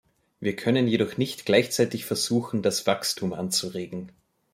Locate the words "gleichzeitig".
1.45-2.05